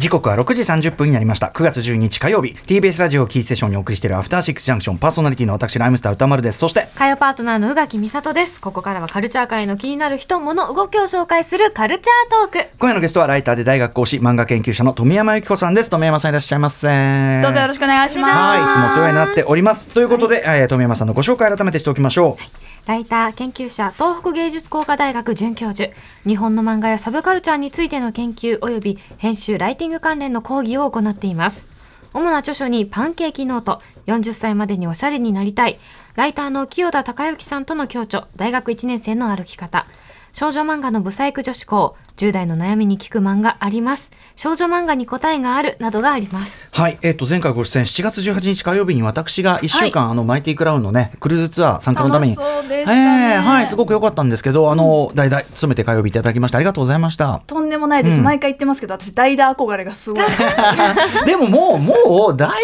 [0.00, 1.48] 時刻は6時30分になりました。
[1.48, 2.54] 9月12日火曜日。
[2.54, 4.96] TBS ラジオキーステーションにお送りしているアフターシックスジャンクション。
[4.96, 6.58] パーソナリティの私ライムスター歌丸です。
[6.58, 8.62] そして火曜パートナーの宇垣美里です。
[8.62, 12.70] ここからはカルチャー界の気になる人物動きを紹介するカルチャートーク。
[12.78, 15.90] 今夜のゲストはライターで大学講師漫画研究者の富山由紀子さんです。
[15.90, 18.32] 富山さんいらっしゃいませどうぞよろしくお願いします。
[18.32, 19.88] はいいつもお世話になっております。
[19.88, 22.70] ということで、はい、えー、富山さんのご紹介改めてしておきましょう、はい。
[22.86, 25.92] ライター、研究者、東北芸術工科大学准教授、
[26.26, 31.66] 日本の漫画やサブカルチャーについての研究及び編集、ライティング関連の講義を行っています。
[32.12, 35.80] 主な著書にパンケーキノート、40歳までにおしゃれになりたい、
[36.14, 39.86] ライターの清田隆之さんとの共著、大学1年生の歩き方、
[40.32, 44.10] 少女漫画のブサイク女子校、10代の悩みに聞く漫画あります。
[44.36, 46.68] 少女漫画に答えがあるなどがあります。
[46.72, 57.42] はい、えっ、ー、と前回ご出演7月18日火曜日に私が1週間、はい、あのマイティクラウンのねクルーズツアー参加のために、そうでしたね、えー、はいすごく良かったんですけど、あの代々務めて火曜日いただきましてありがとうございました。
[57.46, 58.18] とんでもないです。
[58.18, 60.24] うん、毎回言ってますけど、私代打憧れがすごい。
[61.24, 61.94] でももうも
[62.34, 62.56] う代打っ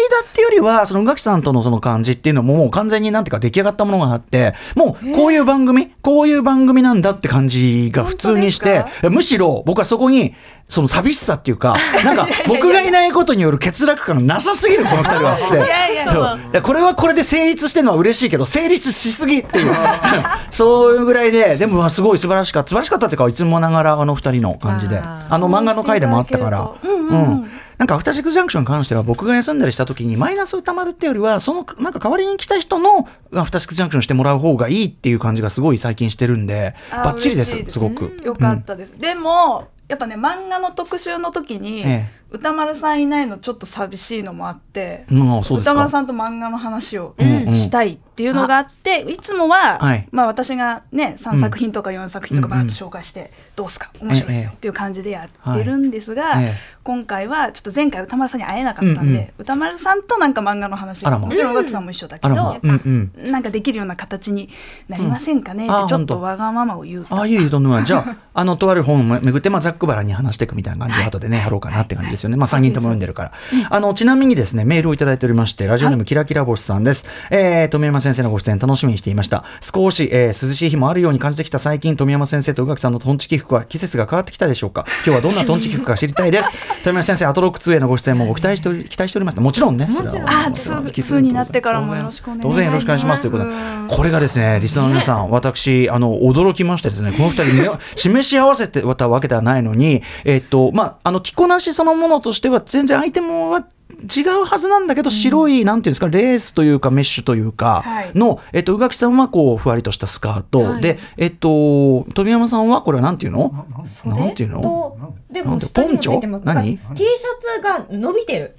[0.47, 10.33] よりはその宇垣さんとのその感じっていうのももう完全になんていうか出来上がったものがあって、もうこういう番組こういう番組なんだって感じが普通にして、むしろ僕はそこに
[10.69, 15.55] その寂しさっていうか、 なんか僕がいないことによる欠落感がなさすぎる、この二人はっつって。
[15.55, 19.73] いやいやこれはこれで成立してるのは嬉しいけど、成立しすぎっていう、
[20.49, 26.69] そういうぐらいで、でもすごい素晴らしかった、素晴らしかったっていうか、いつもながらあの二人の感じで、あの漫画の回でもあったから。
[26.83, 38.17] うんなんかアフターシックスジャンクションに関しては僕が休んだりした時にマイナス歌丸っていうよりはそのなんか代わりに来た人のアフターシックスジャンクションしてもらう方がいいっていう感じがすごい最近してるんでバッチリですすごく。
[38.23, 64.49] よかったです、でもやっぱね漫画の特集の時に、ええ、歌丸さんいないのちょっと寂しいのもあって、うん、歌丸さんと漫画の話をしたいっていうのがあって、うんうん、いつもは、はい、まあ、私がね3作品とか4作品とかバーッと紹介して、どうすか面白いですよっていう感じでやってるんですが、え、今回はちょっと前回歌丸さんに会えなかったんで、うんうん、歌丸さんとなんか漫画の話もちろん宇垣さんも一緒だけど、うんうん、なんかできるような形に
[64.87, 67.21] なりませんかね、ってちょっとわがままを言うと。
[67.21, 72.37] あいいとんじゃああのとある本をめぐって、まあ、ざっくばらに話していくみたいな感じで後でね、やろうかなって感じですよね。
[72.37, 73.31] まあ、3人とも読んでるから。
[73.69, 77.05] あの、ちなみにですね、メールをいただいておりまして、ラジオネームキラキラ星さんです。
[77.29, 79.43] えー、富山先生のご出演楽しみにしていました。
[79.61, 84.85] 少し、えー、涼しい日もあるように感じてきた最近、富山先生と宇垣さんのトンチキ服は季節が変わってきたでしょうか？
[85.05, 86.51] 今日はどんなトンチキ服か知りたいです。
[86.83, 89.41] 富山先生、アトロック2へのご出演もご期待しており、期待しておりました。
[89.41, 89.85] もちろんね。
[89.85, 90.29] もちろん。
[90.29, 92.55] あ、2になってからもよろしくお願いします。
[92.55, 93.21] 当然よろしくお願いします。
[93.21, 93.51] ということで、
[93.95, 103.67] これがですね、リスナーの皆さん、私、あの、驚きましてですね、この二人、示し合わせてたわけではないのに、えっと、まあ、あの、着こなしそのものとしては全然アイテムは
[104.03, 113.65] 違うはずなんだけど、白い、なんていうんですか、レースというか、メッシュというか、の、えっと、宇垣さんは、こう、ふわりとしたスカート、で、えっと、富山さんは、これはなんていうの？
[114.05, 115.13] なんていうの？
[115.31, 116.41] でも、ポンチョ？
[116.45, 118.55] 何 ?T シャツが伸びてる。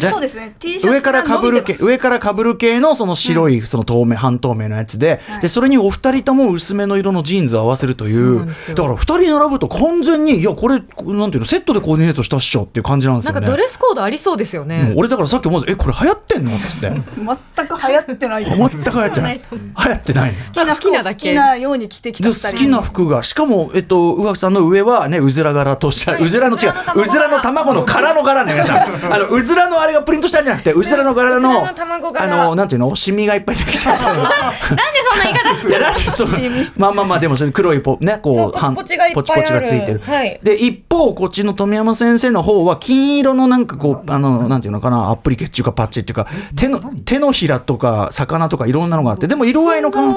[0.00, 13.40] そうですね、T シャツ上からかぶる系、上からかぶる系の、その白い、その透明、半透明のやつで、で、それにお二人とも薄めの色のジーンズを合わせるという、だから二人並ぶと完全に、いや、これ、なんていうの、セットでコーディネートしたっしょっていう感じなんですよね。
[13.40, 14.92] なんかドレスコードありそうですよね。
[14.96, 16.56] 俺だからさっき思わず、え、これ流行ってんの？
[16.56, 16.90] っつって。
[17.56, 18.44] 全く流行ってない。
[18.44, 19.40] 全く流行ってない。
[19.40, 20.32] 流行ってない。
[20.32, 26.72] 好きな服好きなように着てきた好きな服が、しかも、えっと、宇垣さんの上はね、うずら柄としゃ、うずらの違う、
[27.02, 29.12] うずらの卵の殻の柄ね、皆さん。
[29.12, 32.94] あの、うずらのあれがプリントしたんじゃなくて、うずらの柄の、あの、なんていうの？
[32.96, 33.96] シミがいっぱい出てきちゃう。
[34.00, 34.28] なんで
[35.10, 36.28] そんな言い方いや、だってそう、
[36.76, 40.02] まあまあまあ、でもそれ黒いポ、ね、こう、ポチポチポチがついてる。
[40.42, 50.14] で、一方、こっちの富山先生の方は、金色のなんかこう、あの、なんていうのかな、アプリケっていうかパッチっていうか、手の、手のひらとか、魚とかいろんなのがあって、でも色合いの感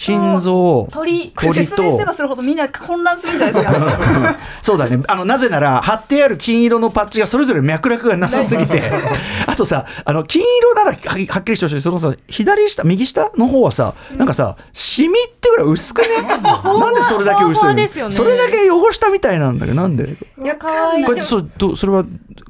[0.00, 1.52] 心臓鳥鳥と。
[1.52, 4.36] 説明すればするほどみんな混乱するんじゃないですか。
[4.62, 4.98] そうだね。
[5.06, 8.90] あのなぜなら貼ってある金色のパッチがそれぞれ脈絡がなさすぎて。
[9.46, 10.96] あとさあの金色ならは
[11.40, 11.80] っきりしてほしい。
[11.82, 16.08] そのさ左下右下の方はさ、うん、なんかさシミってぐらい薄くね？
[16.42, 20.16] なんでそれだけ薄い、ね、それだけ汚したみたいなんだけどなんで？
[20.42, 21.04] いや可愛い。
[21.04, 21.42] これそ
[21.76, 22.04] それは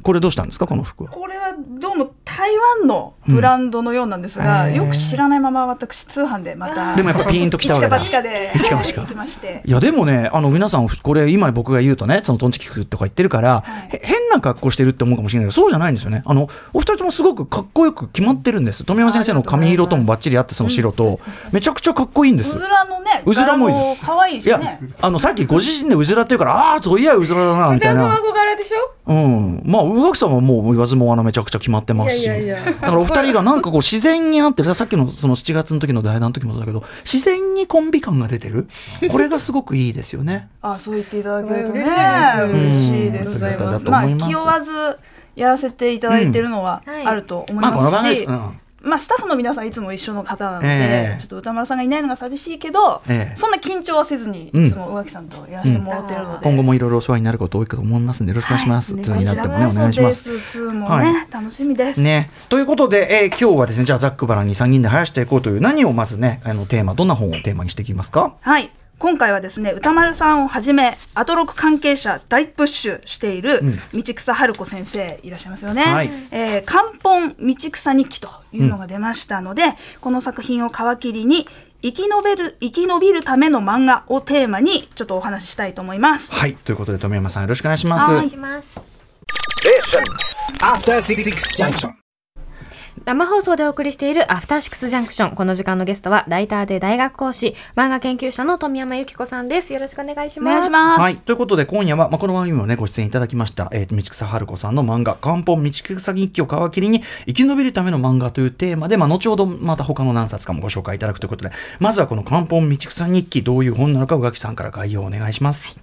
[0.05, 0.69] これどうしたんですか？
[0.69, 1.11] この服は。
[1.11, 2.49] これはどうも台
[2.79, 8.53] 湾のブランドのようなんですが、うん、よく知らないまま私通販でまたでもやっぱピンときたわけだ一かで。
[8.55, 9.71] 一か八かい。
[9.71, 16.23] やでもねあの皆さんこれ今僕が言うとねそのトンチキ服とか言ってるから、はい、変な格好してるって思うかもしれないけどそうじゃないんですよね。
[16.25, 18.85] あのお二人ともすごくかっこよく決まってるんです。
[18.85, 21.21] 富山先生の髪色ともばっちりあってその白と、
[21.53, 22.57] めちゃくちゃかっこいいんです。
[22.57, 24.79] うずらのねうずらも可愛いしね。
[25.01, 28.19] あのさっきご自身でうずらっていうからああそういやうずらだなみたいな。
[28.57, 28.77] でしょ？
[29.07, 29.63] うん。
[29.65, 32.23] まあ宇垣さんはもう言わずもあのめちゃくちゃ決まってますし。
[32.23, 34.75] しだからお二人がなんかこう自然に合ってる。
[34.75, 38.67] さっきのその7月の時の代談の時もそうだけど自然にコンビ感が出てる？
[39.11, 40.49] これがすごくいいですよね。
[40.63, 43.13] あそう言っていただけるとね嬉しい。
[43.13, 43.45] です。
[43.85, 44.73] まあ気負わず
[45.37, 48.27] やらせていただいてるのはあると思いますし、
[48.83, 58.95] まあ、スタッフの皆さんいつも一緒の方なので、えー、ちょっと歌丸さんがいないのが寂しいけど、えー、そんな緊張はせずにいつも宇垣さんとやらせてもらってるので、うん、今後もいろいろお世話になること多いと思いますんでよろしくお願いします。
[58.95, 60.31] はい、になってもねお願いします。
[60.31, 62.01] 2もね、はい、楽しみです。
[62.01, 62.31] ね。
[62.49, 68.35] ということで、えー、今日はですねじゃあざっくばらんに3人で話していこうという何をまずねあのテーマどんな本をテーマにしていきますか？
[68.41, 73.61] はい今回はですね歌丸さんをはじめアトロク関係者大プッシュしている
[73.95, 81.47] 道草春子先生いらっしゃいますよね、はい、えー、漢本道草日記というのが出ましたので、うん、この作品を皮切りに
[81.83, 86.35] 生き延びる生き延びるための漫画をテーマにちょっとお話ししたいと思います。
[86.35, 86.55] はい。
[86.55, 88.11] ということで富山さんよろしくお願いします。
[88.13, 88.79] お願いします
[93.07, 95.35] 生放送でお送りしているアフターシックスジャンクション。
[95.35, 99.73] この時間のゲストは、ライターで大学講師、漫画研究者の富山由紀子さんです。
[99.73, 100.49] よろしくお願いします。
[100.49, 101.01] お願いします。
[101.01, 101.17] はい。
[101.17, 115.81] ということで、今夜は、まあ、この番組もね、ご出演いただきました、えー、道草春子さんの漫画、漢方道草日記を皮切りに、生き延びるための漫画というテーマで、まあ、後ほどまた他の何冊かもご紹介いただくということで、まずはこの漢方道草日記、どういう本なのか、宇垣さんから概要をお願いします。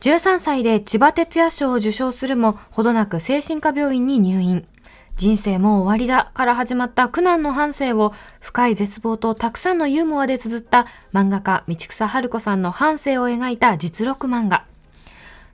[0.00, 4.66] 13歳で千葉哲也賞を受賞するも、ほどなく精神科病院に入院。
[5.16, 14.66] 人生もう終わりだから始まった苦難の半生を深い絶望とたくさんのユーモアで綴った漫画家道草春子さんの半生を描いた実録漫画。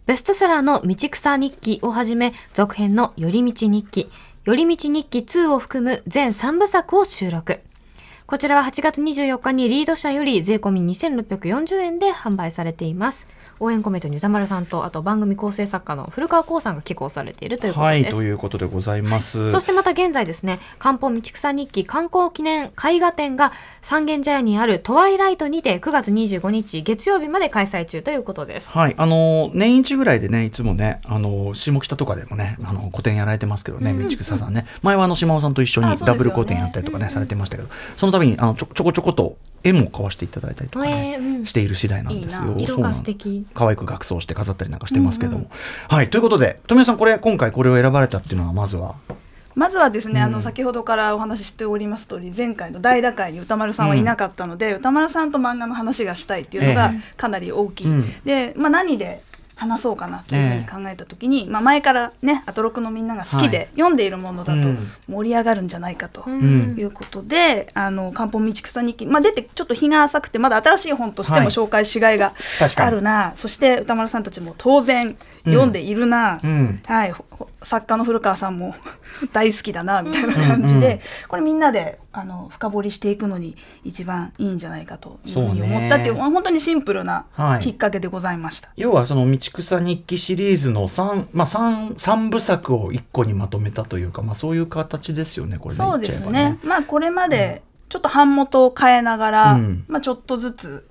[0.07, 4.11] ベストセラーの道草日記をはじめ続編の寄り道日記、
[4.45, 7.61] 寄り道日記2を含む全3部作を収録。
[8.27, 13.29] こちらは8月24日にリード社より税込み2640円で販売されています。
[13.63, 18.05] 応援コメントに歌丸さんとあと番組構成作家の古川光さんが寄稿されているということです。
[18.05, 19.53] はいということでございます。
[19.53, 28.73] そしてまた現在ですね漢方道草日記観光記念絵画展が三軒茶屋にあるトワイライトにて9月25日月曜日まで開催中ということです。
[28.77, 42.55] はいあの年一ぐらいでねいつもねあの下北とかでもねあの個展やられてますけどね、道草さんね前はあの島尾さんと一緒にダブル個展やったりとかね、されてましたけどその度にあのちょちょこちょこと絵も買わせていただいたりとかね、えーうん、している次第なんですよ。
[42.59, 43.47] 色が素敵。
[43.55, 45.39] 可愛く額装して飾ったりなんかしてますけども。
[45.39, 45.49] うんうん、
[45.89, 48.95] はいということで富谷さんこれ今回これを選ばれたっていうのはまずは？
[49.55, 59.23] まずはですね、うん、あの先ほどからお話ししております通り前回の大打開に歌丸さんはいなかったので、うん、歌丸さんと漫画の話がしたいっていうのがかなり大きい、えー、で、まあ、何で
[59.63, 64.69] 話そうかなというふうに考えた時に、えー、まあ、前からねアトロクのみんなが好きで読んでいるものだと
[65.09, 72.35] 盛り上がるんじゃないかということで「うん、あの漢方道草日記」まあ、出てちょっと日が浅くてまだ新しい本としても紹介しがいが
[72.77, 77.15] あるな、はい、そして歌丸さんたちも当然読んでいるな、うん、はい、
[77.63, 78.75] 作家の古川さんも
[79.33, 87.27] 大好きだなみたいな感じで、うんうん、これみんなであの深掘りしていくのに一番いいんじゃないかというふうに思ったっていう本当にシンプルな
[87.61, 88.69] きっかけでございました。
[88.69, 96.59] はい、要はその道草日記シリーズの 3,、まあ、3, 3部作を1個にまとめたというか、まあ、そういう形ですよねこれ、ね、そうですね。
[96.63, 100.89] まあこれまでちょっと版元を変えながら、うん、まあ、ちょっとずつ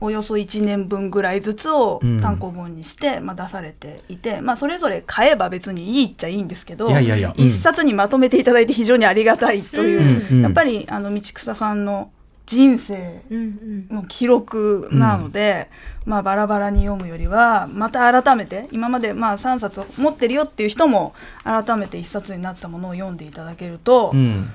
[0.00, 6.88] およそ1年分ぐらいずつを単行本にして、まあ、出されていて、まあ、それぞれ買えば別にいいっちゃいいんですけど
[7.36, 12.10] 一冊にまとめていただいて非常にありがたいという、やっぱりあの道草さんの
[12.50, 15.68] 人生の記録なので、
[16.04, 24.50] まあ、バラバラに読むよりはまた改めて今までまあ3冊持ってるよっていう人も改めて1冊になったものを読んでいただけると、うん、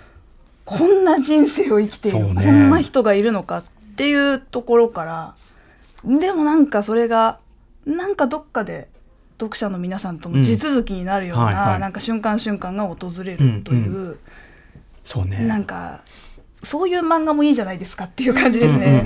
[0.66, 3.64] こんな人生を生きている、ね、こんな人がいるのかっ
[3.96, 5.36] ていうところから
[6.04, 7.40] でもなんかそれが
[7.86, 8.90] なんかどっかで
[9.40, 14.20] 読者の皆さんとも地続きになるような、うんはいはい、なんか瞬間瞬間が訪れるという、うんうん、
[15.04, 15.46] そうね。
[15.46, 16.02] なんか
[16.66, 19.06] そういう漫画もいいじゃないですかっていう感じですね。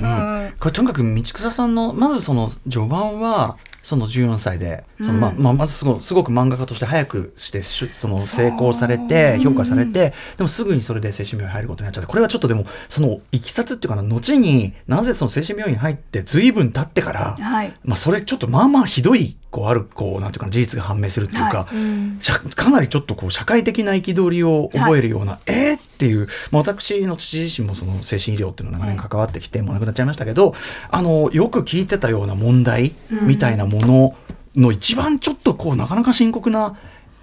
[0.58, 21.76] これとにかく道草さんのまずその序盤はその14歳でその、まあまあ、まずすごすごく漫画家として早くしてその成功されて評価されてでもすぐにそれで精神病院に入ることになっちゃってこれはちょっとでもそのいきさつっていうかな後になぜその精神病院に入って随分経ってから、はい、まあ、それちょっとまあまあひどいこうあるこうなんていうか事実が判明するっていうか、はい。
[21.76, 22.20] うん、
[22.54, 30.54] かなりちょっとこう社会的な憤りを覚えるような、はい、えー、っていう、まあ、私の父自身もその精神医療っていうのが長年関わってきて、もう亡くなっちゃいましたけど
[30.90, 34.16] あのよく聞いてたような問題みたいなもの
[34.56, 36.76] の一番ちょっとこうなかなか深刻な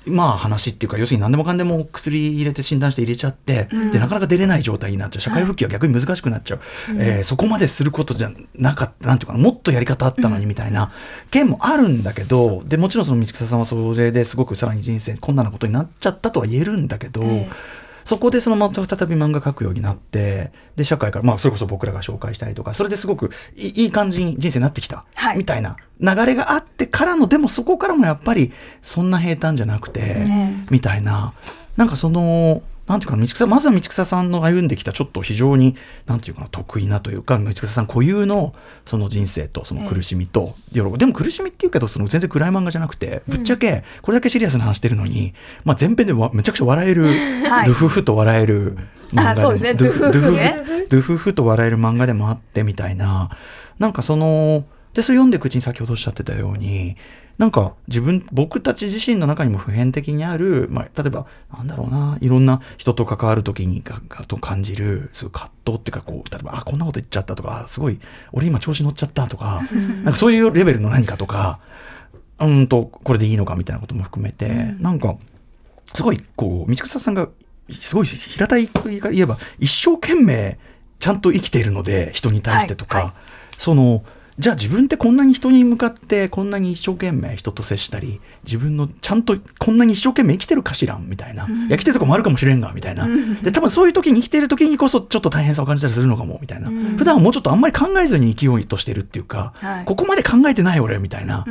[0.09, 5.21] まあ話っていうか要するに何でもかんでも薬入れて診断して入れちゃって、うん、でなかなか出れない状態になっちゃう。
[5.21, 10.91] 社会復帰は逆に難しくなっちゃう、はい、えー、そこまですることじゃなかったなんていうかなもっとやり方あったのにみたいな
[11.31, 17.23] 件もあるんだけどでもちろんその道草さんはそれですごくさらに人生困難なことになっちゃったとは言えるんだけど。
[17.23, 25.03] えーそこでそのまた再び漫画描くようになって、で、社会から、まあ、それこそ僕らが紹介したりとか、それですごくいい感じに人生になってきた、
[25.35, 30.25] みたいな流れがあってからの、でもそこからもやっぱり、そんな平坦じゃなくて、
[30.69, 31.33] みたいな、
[31.75, 35.75] なんかその、なんていうか道草まずは道草さんの歩んできたちょっと非常に
[36.05, 38.53] なんていうかな得意なというか道草さん固有の
[38.85, 45.33] その人生とその苦しみと喜び、でも苦しみっていうけどその全然暗い漫画じゃなくてぶっちゃけこれだけシリアスな話してるのに、
[45.65, 47.05] まあ、前編でめちゃくちゃ笑える、
[47.49, 48.77] はい、ドゥフフと笑える
[49.11, 53.29] 漫画で、ね、ドゥフフ、ね、ドゥフフと笑える漫画でもあってみたいな。
[53.79, 56.97] なんかそのでそれ読んでいくうちに先ほどおっしゃってたように
[57.37, 67.99] なんか自分、僕たち自身の中にも普遍的にある、まあ、例えば、なんだろうな、いろんな人と関わるときにががと感じる、すごい葛藤っていうか、こう、例えば、あ、こんなこと言っちゃったとか、すごい、
[68.31, 71.59] 俺今調子乗っちゃったとか、なんかそういうレベルの何かとか、
[72.39, 75.15] うんと、これでいいのかみたいなことも含めて、うん、なんか、
[75.93, 77.29] すごい、こう、道草さんが、
[77.71, 80.57] すごい平たい言えば、一生懸命、
[80.99, 83.05] ちゃんと生きているので、人に対してとか、はい。
[83.07, 83.13] はい、
[83.59, 84.03] その、
[84.39, 101.45] じゃあ自分ってこんなに人に向かってこんなに一生懸命人と接したり自分のちゃんとこんなに一生懸命生きてるかしらみたいな、うん、いや生きてるとこもあるかもしれんがみたいな、うん、で多分そういう時に生きてる時にこそちょっと大変さを感じたりするのかもみたいな、うん、普段はもうちょっとあんまり考えずに生きようとしてるっていうか、はい、ここまで考えてない俺みたいな。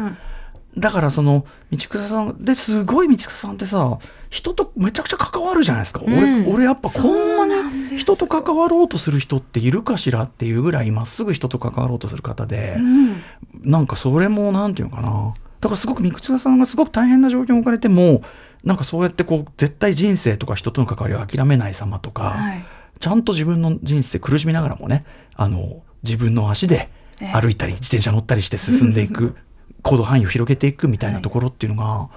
[0.79, 13.23] だからその道草さんですごい道草さんってさ人とめちゃくちゃ関わるじゃないですか、うん、俺俺やっぱこんなに人と関わろうとする人っているかしらっていうぐらいまっすぐ人と関わろうとする方で、うん、
[13.63, 15.35] なんかそれもなんていうのかな。
[15.61, 18.23] だからすごく道草さんがすごく大変な状況に置かれても
[18.63, 22.65] なんかそうやってこう絶対人生とか人との関わりを諦めない様とか、はい、
[23.01, 26.91] ちゃんと自分の人生苦しみながらもねあの自分の足で
[27.33, 29.35] 歩いたり、自転車乗ったりして進んでいく
[29.87, 32.09] 行動範囲を広げていくみたいなところっていうのが、は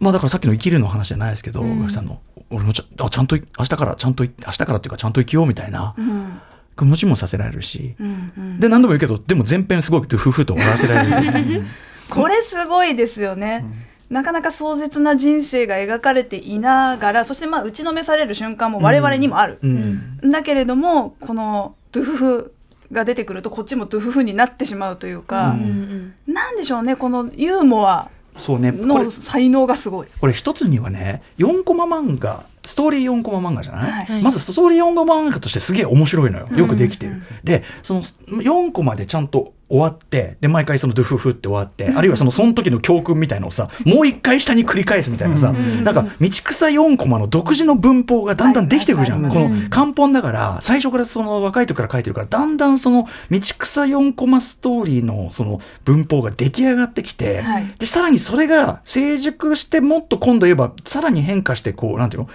[0.00, 2.20] い、まあだからさっきの生きるの話じゃないですけど、うん、さんの。
[2.48, 6.40] 俺もちゃちゃんと明日からちゃんと明日からっていうかちゃんと生きようみたいな、うん。
[6.78, 11.64] 気持ちもさせられるし、うんうん、で何度も言うけどでも前編すごく夫婦と終わらせられる。
[12.08, 13.64] これすごいですよね、
[14.10, 20.18] うん、なかなか壮絶な人生が描かれていながらそしてまあ打ちのめされる瞬間も我々にもある、うん。
[20.22, 22.55] うん、だけれどもこのドゥフフ
[22.92, 30.08] が出てくるとこっちもドゥフフになってしまうというか、うん、なんでしょうねこのユーモアそうねの才能がすごい。
[30.20, 36.48] これ一つにはね4コマ漫画ストーリー4コマ漫画じゃない、はい、まずストーリー4コマ漫画としてすげえ面白いのよ。
[36.54, 37.18] よくできてる、うん。
[37.18, 49.28] うん、でその4コマでちゃんと終わって、で、毎回そのドゥフフって終わって、あるいはそのその時の教訓みたいのをさ、もう一回下に繰り返すみたいなさ、なんか道草4コマの独自の文法がだんだんできてくるじゃん。
[49.28, 57.42] この漢本だから、最初からその若い時から書いてるから、だんだんその道草4コマストーリーのその文法が出来上がってきて、
[57.80, 62.28] で、さらにそれが成熟してもっと今度言えば、さらに変化してこう、なんていうの？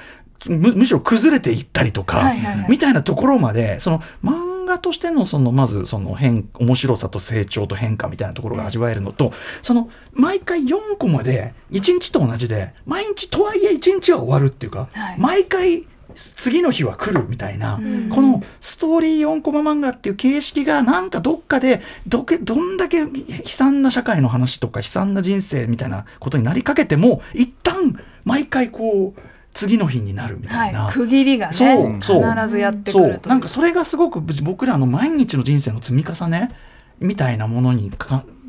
[0.47, 2.31] むむしろ崩れていったりとか、
[2.69, 23.07] みたいなところまで、その漫画としてのそのまずその変面白さと成長と変化みたいなところが味わえるのと、その毎回4コマで1日と同じで毎日とはいえ1日は終わるっていうか、はい、毎回次の日は来るみたいな、うん、このストーリー4コマ漫画っていう形式がなんかどっかでどけどんだけ悲
[23.45, 32.31] 惨な社会の話とか悲惨な人生みたいなことになりかけても一旦毎回こう次の日になるみたいな、はい、区切りがねそうそう。
[32.31, 36.49] 必ずやってくるとなんかそれがすごく僕らの毎日の人生の積み重ね
[36.99, 37.91] みたいなものに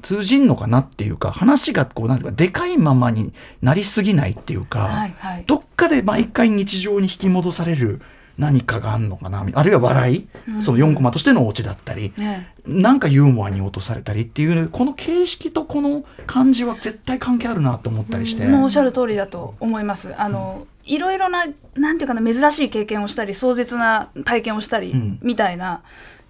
[0.03, 3.33] 通じんのかなっていうか話がこうなんていうかでかいままに
[3.63, 8.01] なりすぎないっていうか、はいはい、どっかで毎回日常に引き戻される
[8.39, 18.47] 何かがあるのかなあるいは笑い、うん、その4コマとしてのオチだったり、ね、なんかユーモアに落とされたりっていうこの形式とこの感じは絶対関係あるなと思ったりして。
[18.47, 20.15] もうおっしゃる通りだと思います。
[20.19, 25.83] あの、いろいろななんていうかな珍しい経験をしたり壮絶な体験をしたり、みたいな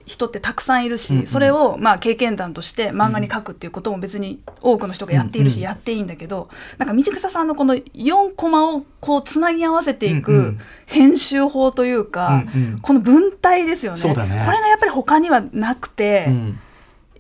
[0.06, 10.56] 人ってたくさんいるし、うんうん、それをまあ経験談として漫画に書くっていうことも別に多くの人がやっているし、やっていいんだけどなんか道草さんのこの4コマをこうつなぎ合わせていく
[10.86, 16.26] 編集法というか、うんうん、この文体ですよね、ね、これがやっぱり他にはなくて。
[16.28, 16.58] うん。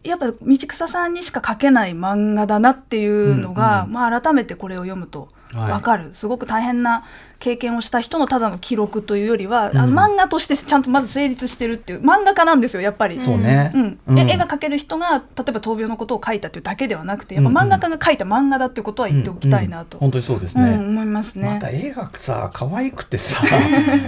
[0.02, 0.36] やっぱ道
[0.66, 7.04] 草さんにしか書けない漫画だなっていうのが、うんうん、まあ、改めてこれを読むと分かる、はい、すごく大変な
[7.38, 13.20] 経験をした人のただの記録というよりは、うん、あの漫画としてちゃんとまず成立してるっていう漫画家なんですよやっぱり。
[13.20, 13.98] そうね、うん。
[14.06, 21.48] うん、絵が描ける人が例えば闘病のことを書いたというだけではなくてやっぱ漫画家が書いた漫画だっていうことは言っておきたいなと、本当にそうですね、思いますね。
[21.48, 23.42] また絵がさ可愛くてさ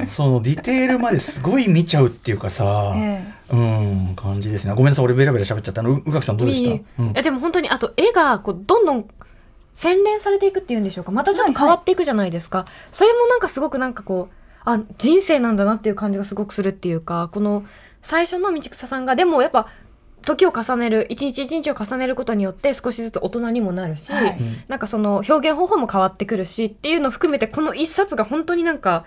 [0.06, 3.34] そのディテールまですごい見ちゃうっていうかさ、 ええ。
[3.52, 4.72] うん、感じですね。
[4.74, 5.82] ごめんなさい、俺ベラベラ喋っちゃった。
[5.82, 5.90] の。
[5.90, 6.70] 宇垣さんどうでした？
[6.70, 9.06] いいうん、でも本当にあと絵がこうどんどん
[9.74, 11.12] 洗練されていくっていうんでしょうか？
[11.12, 12.58] またちょっと変わっていくじゃないですか。
[12.58, 17.64] はいはい、それもなんかすごくなんかこう、あ人生なんだなっていう感じがすごくするっていうか、この
[18.02, 19.68] 最初の道草さんがでもやっぱ
[20.22, 24.38] 時を重ねる一日一日を重ねることによって少しずつ大人にもなるし、はい、
[24.68, 29.04] なんかその表現方法も変わってくるしっていうのを含めてこの一冊が本当になんか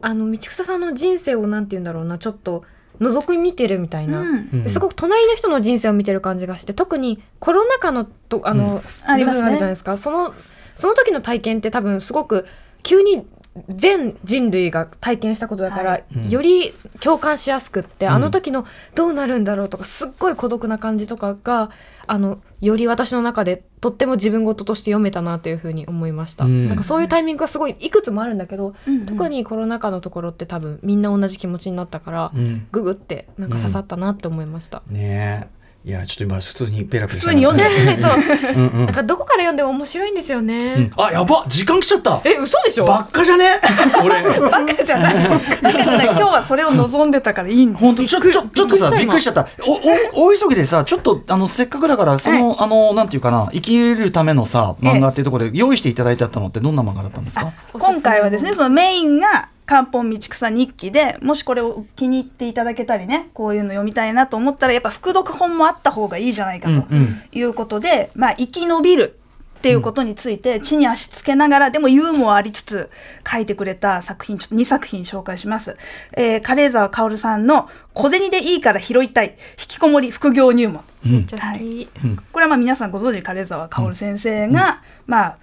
[0.00, 2.64] あの道草さんの人生をなんて言うんだろうなちょっと
[3.00, 10.34] 覗き見てるみたいな、うん、すごく隣の人の人生を見てる感じがして特にコロナ禍のとあの、うん、部分あるじゃないですか、その
[10.74, 12.46] その時の体験って多分すごく
[12.82, 13.26] 急に
[13.68, 16.32] 全人類が体験したことだから、はい。
[16.32, 18.64] より共感しやすくって、うん、あの時の
[18.94, 21.70] どうなるんだろうとかすっごい孤独な感じとかが
[22.06, 29.00] あのより私の中でとっても自分事として読めたなというふうに思いました、うん、なんかそういうタイミングがすごいいくつもあるんだけど、うん。
[29.00, 34.82] うん、特にコロナ禍のところって多分みんな同じ気持ちになったから、うん、ググってなんか刺さったなって思いました。
[34.88, 35.50] ね
[35.82, 38.12] いやちょっと今普通にペラペラ普通に読んでそう。
[38.54, 38.86] うん、なん。
[38.92, 42.20] かどこから読んでも面白いんですよね、うん、あやば時間来ちゃった。
[42.22, 42.84] え嘘でしょ？
[42.84, 43.58] ばっかじゃね？
[44.04, 44.22] 俺。
[44.50, 45.14] ばっかじゃない。
[45.14, 46.04] ばっかじゃない。
[46.12, 47.82] 今日はそれを望んでたからいいんです。
[47.82, 49.48] 本当ちょちょちょっとさびっくりしちゃった。
[49.66, 49.72] お
[50.20, 57.54] お大急ぎでさちょっとあのせっかくだからその、はい、あのなんていうかな生きるためのさ漫画っていうところで用意していただいてあったのってどんな漫画だったんですか？
[57.72, 66.92] 今回はですねそのメインが漢方道草日記でもしこれを気に入っていただけたりねこういうの読みたいなと思ったらやっぱ副読本もあった方がいいじゃないかと
[67.30, 69.16] いうことで、うんうん、まあ生き延びる
[69.58, 72.90] っていうことについて地に足つけながらでもユーモアありつつ
[73.30, 75.76] 書いてくれた作品ちょっと2作品紹介します、
[76.16, 79.36] えー、軽井沢薫さんの「小銭でいいから拾いたい。
[79.50, 81.88] 引きこもり副業入門」めっちゃ好き、はい、
[82.32, 85.38] これはまあ皆さんご存知軽井沢薫先生が、うん、まあ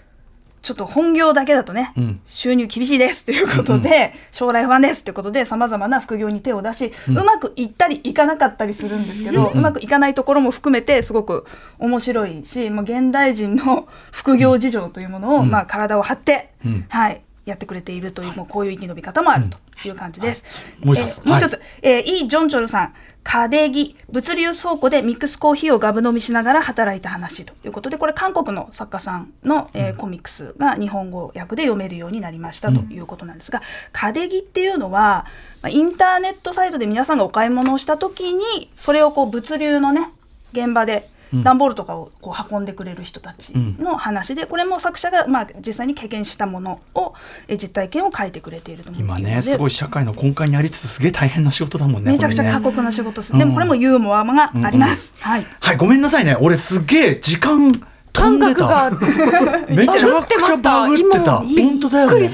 [0.67, 11.45] ちょっと本業だけだとね、うん、収入厳しいですということで、うんうん、将来不安ですということでさまざまな副業に手を出し、うん、うまくいったりいかなかったりするんですけど、うん、うまくいかないところも含めてすごく
[11.79, 16.50] 面白いし、まあ、現代人の副業事情というものを、まあ、体を張って、
[16.89, 19.92] はい、やってくれているという、もうこういう生き延び方もあるとい。
[19.92, 20.44] う感じです。
[20.84, 22.94] もう一つ、えー、もう一つ、はい、えー、イ・ジョンチョルさん。
[23.24, 23.98] カデギ。
[24.10, 35.25] 物流倉庫でミックスコーヒーをガブ飲みしながら働いた話ということでこれ韓国の作家さんの、えー、コミックスが日本語訳で読めるようになりましたということなんですが、うん、カデギっていうのは
[35.70, 40.10] インターネットサイトで皆さんがお買い物をした時にそれをこう物流のね
[40.53, 47.13] 現場で段ボールとかをこう運んでくれる人たちの話で、これも作者がまあ実際に経験したものを
[47.50, 56.35] 実体験を書いてくれていると思う今ねすごい社会の根幹にありつつすげえ大変な仕事だもんねめちゃくちゃ過酷な仕事です、ね、でもこれもユーモアがあります、うんうん、はい、はい、ごめんなさいね。
[56.40, 57.74] 俺すげえ時間
[58.13, 58.92] 感覚が。
[59.70, 60.00] めちゃく
[60.44, 61.37] ちゃバグってた。
[61.37, 62.29] 本当だよ、ね、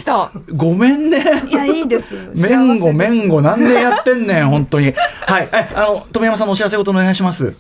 [0.56, 1.24] ごめんね。
[1.50, 2.16] いやいいです。
[2.36, 3.42] めんごめんご。
[3.42, 4.94] なんでやってんねん本当に。
[5.26, 5.50] はい。
[5.52, 7.54] えあの富山さんのお知らせごとお願いします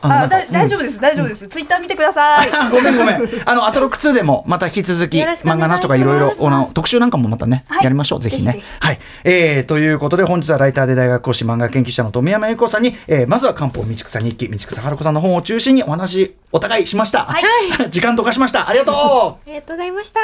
[0.00, 1.48] あだ大丈夫です、大丈夫です。
[1.48, 2.50] ツイッター見てください。
[2.70, 3.28] ごめんごめん。
[3.44, 6.32] あのアトロック2でもまた引き続き漫画なしとかいろいろ
[6.74, 8.60] 特集なんかもまたね、やりましょうぜひね。
[8.80, 8.98] はい。
[9.24, 17.24] えー、ということで本日はライターで大学講師漫画研究者の富山由子さんに、えー、まずは漢方道草日記道草春子さんの本を中心にお話お互いしました。
[17.24, 17.44] はい。
[17.90, 18.68] 時間とかしました。
[18.68, 18.94] ありがとう。
[18.94, 20.20] ありがとうございました。